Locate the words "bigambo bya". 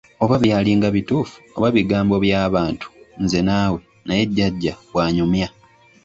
1.75-2.41